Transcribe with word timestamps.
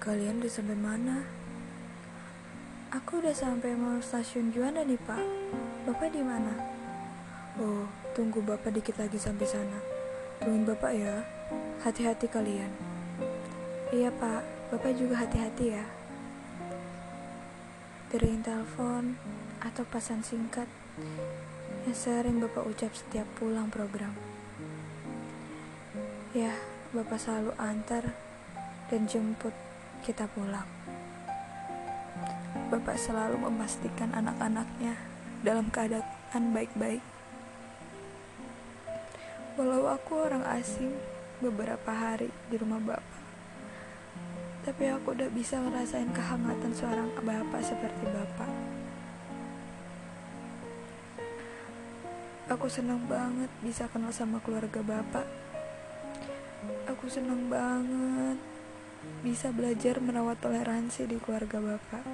Kalian 0.00 0.40
udah 0.40 0.48
sampai 0.48 0.80
mana? 0.80 1.28
Aku 2.88 3.20
udah 3.20 3.36
sampai 3.36 3.76
mau 3.76 4.00
stasiun 4.00 4.48
Juanda 4.48 4.80
nih, 4.80 4.96
Pak. 4.96 5.20
Bapak 5.84 6.08
di 6.08 6.24
mana? 6.24 6.56
Oh, 7.60 7.84
tunggu 8.16 8.40
Bapak 8.40 8.72
dikit 8.72 8.96
lagi 8.96 9.20
sampai 9.20 9.44
sana. 9.44 9.76
Tungguin 10.40 10.64
Bapak 10.64 10.96
ya. 10.96 11.20
Hati-hati 11.84 12.32
kalian. 12.32 12.72
Iya, 13.92 14.08
Pak. 14.08 14.72
Bapak 14.72 14.96
juga 14.96 15.20
hati-hati 15.20 15.76
ya. 15.76 15.84
Dering 18.08 18.40
telepon 18.40 19.20
atau 19.60 19.84
pesan 19.84 20.24
singkat 20.24 20.72
yang 21.84 21.92
sering 21.92 22.40
Bapak 22.40 22.64
ucap 22.64 22.96
setiap 22.96 23.28
pulang 23.36 23.68
program. 23.68 24.16
Ya, 26.32 26.56
Bapak 26.96 27.20
selalu 27.20 27.52
antar 27.60 28.16
dan 28.88 29.04
jemput 29.04 29.52
kita 30.00 30.24
pulang. 30.32 30.66
Bapak 32.72 32.96
selalu 32.96 33.36
memastikan 33.46 34.10
anak-anaknya 34.16 34.96
dalam 35.44 35.68
keadaan 35.68 36.54
baik-baik. 36.56 37.04
Walau 39.60 39.92
aku 39.92 40.24
orang 40.24 40.44
asing 40.56 40.94
beberapa 41.44 41.92
hari 41.92 42.32
di 42.48 42.56
rumah 42.56 42.80
Bapak, 42.80 43.20
tapi 44.64 44.88
aku 44.88 45.12
udah 45.12 45.28
bisa 45.32 45.60
ngerasain 45.60 46.08
kehangatan 46.16 46.72
seorang 46.72 47.08
Bapak 47.20 47.60
seperti 47.60 48.04
Bapak. 48.08 48.50
Aku 52.50 52.66
senang 52.66 53.04
banget 53.06 53.46
bisa 53.62 53.86
kenal 53.88 54.10
sama 54.10 54.42
keluarga 54.42 54.82
Bapak. 54.82 55.26
Aku 56.90 57.06
senang 57.06 57.46
banget 57.46 58.38
bisa 59.20 59.52
belajar 59.52 60.00
merawat 60.00 60.40
toleransi 60.40 61.04
di 61.04 61.20
keluarga 61.20 61.60
Bapak. 61.60 62.04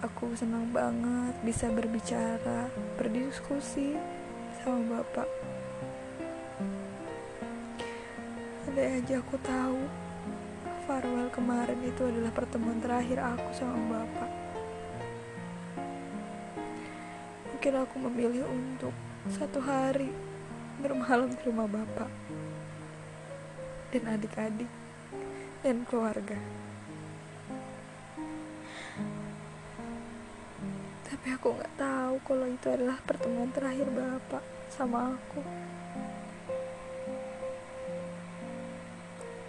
Aku 0.00 0.32
senang 0.32 0.72
banget 0.72 1.36
bisa 1.44 1.68
berbicara, 1.68 2.72
berdiskusi 2.96 3.92
sama 4.64 4.96
Bapak. 4.96 5.28
Andai 8.64 8.96
aja 8.96 9.20
aku 9.20 9.36
tahu 9.44 9.80
farewell 10.88 11.28
kemarin 11.36 11.80
itu 11.84 12.00
adalah 12.00 12.32
pertemuan 12.32 12.80
terakhir 12.80 13.20
aku 13.20 13.48
sama 13.52 13.76
Bapak. 13.92 14.30
Mungkin 17.52 17.74
aku 17.76 17.96
memilih 18.08 18.48
untuk 18.48 18.96
satu 19.36 19.60
hari 19.60 20.08
bermalam 20.80 21.28
di 21.28 21.42
rumah 21.44 21.68
Bapak 21.68 22.08
dan 23.92 24.16
adik-adik 24.16 24.87
dan 25.62 25.82
keluarga. 25.88 26.38
Tapi 31.08 31.26
aku 31.34 31.58
nggak 31.58 31.74
tahu 31.74 32.14
kalau 32.22 32.46
itu 32.46 32.66
adalah 32.70 32.98
pertemuan 33.02 33.50
terakhir 33.50 33.90
Bapak 33.90 34.44
sama 34.70 35.18
aku. 35.18 35.42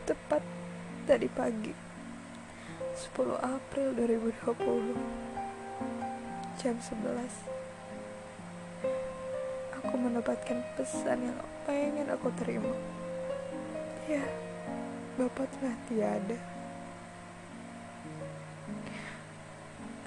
Tepat 0.09 0.41
tadi 1.05 1.29
pagi, 1.29 1.73
10 2.97 3.37
April 3.37 3.93
2020, 3.93 4.97
jam 6.57 6.75
11 6.81 7.59
aku 9.79 9.93
mendapatkan 9.95 10.59
pesan 10.77 11.33
yang 11.33 11.39
pengen 11.63 12.13
aku 12.13 12.29
terima. 12.37 12.69
Ya, 14.05 14.21
Bapak 15.19 15.51
telah 15.51 15.75
tiada. 15.91 16.39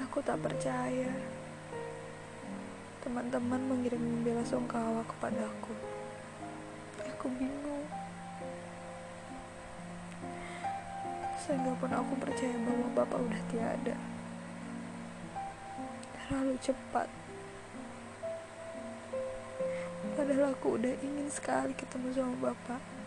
Aku 0.09 0.25
tak 0.25 0.41
percaya. 0.41 1.13
Teman-teman 3.05 3.61
mengirim 3.61 4.25
bela 4.25 4.41
sungkawa 4.41 5.05
kepadaku. 5.05 5.77
Aku 7.13 7.29
bingung. 7.37 7.85
Sehingga 11.45 11.77
pun 11.77 11.93
aku 11.93 12.17
percaya 12.17 12.57
bahwa 12.65 12.89
Bapak 12.97 13.21
udah 13.21 13.43
tiada. 13.53 13.97
Terlalu 16.17 16.57
cepat 16.65 17.13
Padahal 20.17 20.57
aku 20.57 20.81
udah 20.81 20.95
ingin 21.05 21.29
sekali 21.29 21.77
ketemu 21.77 22.17
sama 22.17 22.49
Bapak. 22.49 23.02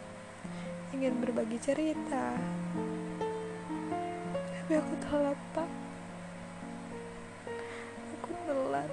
Ingin 0.96 1.20
berbagi 1.20 1.60
cerita. 1.60 2.40
Tapi 4.40 4.74
aku 4.80 4.96
telat, 5.04 5.36
Pak. 5.52 5.68
Aku 8.16 8.32
telat. 8.48 8.92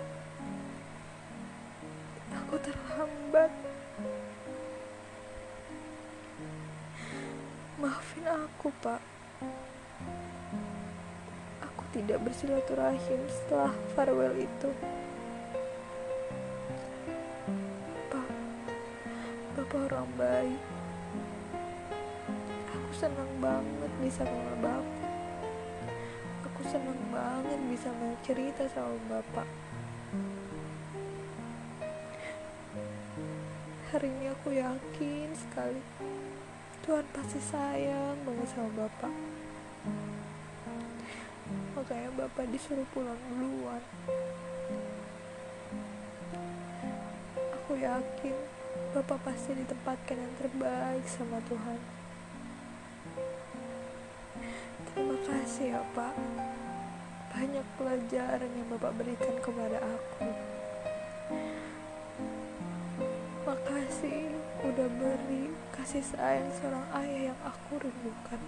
Aku 2.42 2.54
terlambat. 2.58 3.54
Maafin 7.78 8.26
aku, 8.26 8.74
Pak. 8.82 9.02
Aku 11.62 11.82
tidak 11.94 12.18
bersilaturahim 12.26 13.22
setelah 13.30 13.70
farewell 13.94 14.34
itu. 14.34 14.74
Bapak 19.54 19.86
orang 19.86 20.10
baik. 20.18 20.81
Senang 23.02 23.34
banget 23.42 23.90
bisa 23.98 24.22
kenal 24.22 24.62
Bapak. 24.62 24.86
Aku 26.46 26.62
senang 26.62 27.02
banget 27.10 27.58
bisa 27.66 27.90
mau 27.98 28.14
cerita 28.22 28.62
sama 28.70 28.94
Bapak. 29.10 29.42
Hari 33.90 34.06
ini 34.06 34.30
aku 34.30 34.54
yakin 34.54 35.34
sekali 35.34 35.82
Tuhan 36.86 37.02
pasti 37.10 37.42
sayang 37.42 38.22
banget 38.22 38.54
sama 38.54 38.70
Bapak. 38.86 39.14
Makanya 41.74 42.10
Bapak 42.14 42.46
disuruh 42.54 42.86
pulang 42.94 43.18
duluan. 43.34 43.82
Aku 47.50 47.74
yakin 47.82 48.36
Bapak 48.94 49.26
pasti 49.26 49.58
ditempatkan 49.58 50.22
yang 50.22 50.34
terbaik 50.38 51.02
sama 51.10 51.42
Tuhan. 51.50 52.01
Terima 54.92 55.16
kasih 55.24 55.76
ya 55.76 55.82
Pak. 55.96 56.14
Banyak 57.32 57.66
pelajaran 57.80 58.50
yang 58.52 58.68
Bapak 58.76 58.92
berikan 59.00 59.36
kepada 59.40 59.80
aku. 59.80 60.28
Makasih 63.48 64.32
udah 64.62 64.88
beri 65.00 65.50
kasih 65.72 66.04
sayang 66.04 66.52
seorang 66.56 66.86
ayah 67.02 67.32
yang 67.32 67.40
aku 67.42 67.80
rindukan. 67.80 68.40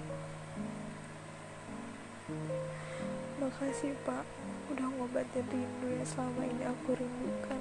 Makasih 3.40 3.92
Pak, 4.04 4.24
udah 4.72 4.86
ngobatin 4.96 5.44
rindu 5.48 5.88
yang 5.92 6.06
selama 6.06 6.46
ini 6.46 6.64
aku 6.64 6.96
rindukan 6.96 7.60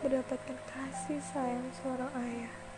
mendapatkan 0.00 0.56
kasih 0.64 1.20
sayang 1.20 1.68
seorang 1.76 2.08
ayah. 2.16 2.69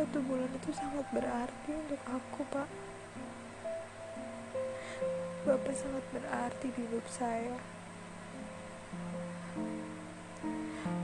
Satu 0.00 0.16
bulan 0.24 0.48
itu 0.48 0.72
sangat 0.72 1.04
berarti 1.12 1.70
untuk 1.76 2.00
aku, 2.08 2.40
Pak. 2.48 2.68
Bapak 5.44 5.76
sangat 5.76 6.04
berarti 6.16 6.66
di 6.72 6.80
hidup 6.88 7.04
saya. 7.12 7.60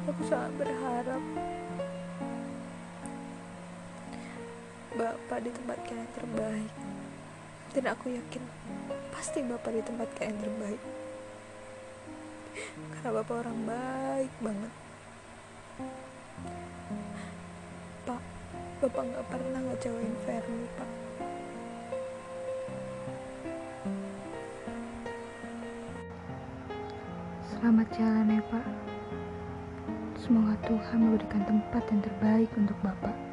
Aku 0.09 0.23
sangat 0.25 0.53
berharap 0.57 1.21
Bapak 4.97 5.39
ditempatkan 5.45 5.97
yang 6.01 6.13
terbaik. 6.17 6.73
Dan 7.77 7.85
aku 7.93 8.17
yakin 8.17 8.43
pasti 9.13 9.45
Bapak 9.45 9.77
ditempatkan 9.77 10.25
yang 10.25 10.41
terbaik 10.41 10.81
karena 12.97 13.23
bapak 13.23 13.45
orang 13.45 13.61
baik 13.69 14.33
banget 14.41 14.73
bapak 18.77 19.05
nggak 19.09 19.27
pernah 19.33 19.61
ngecewain 19.73 20.17
Fermi 20.29 20.69
pak 20.77 20.91
Selamat 27.57 27.89
jalan 27.99 28.31
ya 28.31 28.43
Pak. 28.47 28.67
Semoga 30.23 30.55
Tuhan 30.71 30.99
memberikan 31.03 31.43
tempat 31.51 31.83
yang 31.91 31.99
terbaik 32.05 32.51
untuk 32.55 32.79
Bapak. 32.79 33.26